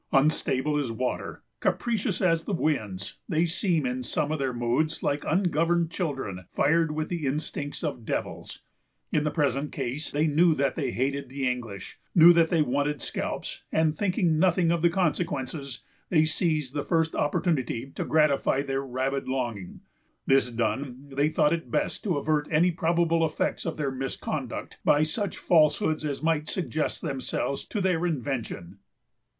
Unstable 0.11 0.77
as 0.79 0.91
water, 0.91 1.43
capricious 1.59 2.21
as 2.23 2.45
the 2.45 2.53
winds, 2.55 3.19
they 3.29 3.45
seem 3.45 3.85
in 3.85 4.01
some 4.01 4.31
of 4.31 4.39
their 4.39 4.51
moods 4.51 5.03
like 5.03 5.23
ungoverned 5.27 5.91
children 5.91 6.43
fired 6.49 6.91
with 6.91 7.07
the 7.07 7.27
instincts 7.27 7.83
of 7.83 8.03
devils. 8.03 8.63
In 9.11 9.25
the 9.25 9.29
present 9.29 9.71
case, 9.71 10.09
they 10.09 10.25
knew 10.25 10.55
that 10.55 10.73
they 10.73 10.89
hated 10.89 11.29
the 11.29 11.47
English,——knew 11.47 12.33
that 12.33 12.49
they 12.49 12.63
wanted 12.63 12.99
scalps; 12.99 13.61
and 13.71 13.95
thinking 13.95 14.39
nothing 14.39 14.71
of 14.71 14.81
the 14.81 14.89
consequences, 14.89 15.83
they 16.09 16.25
seized 16.25 16.73
the 16.73 16.81
first 16.81 17.13
opportunity 17.13 17.91
to 17.93 18.03
gratify 18.03 18.63
their 18.63 18.81
rabid 18.81 19.27
longing. 19.27 19.81
This 20.25 20.49
done, 20.49 21.11
they 21.13 21.29
thought 21.29 21.53
it 21.53 21.69
best 21.69 22.03
to 22.05 22.17
avert 22.17 22.47
any 22.49 22.71
probable 22.71 23.23
effects 23.23 23.67
of 23.67 23.77
their 23.77 23.91
misconduct 23.91 24.79
by 24.83 25.03
such 25.03 25.37
falsehoods 25.37 26.03
as 26.03 26.23
might 26.23 26.49
suggest 26.49 27.03
themselves 27.03 27.63
to 27.65 27.79
their 27.79 28.07
invention. 28.07 28.79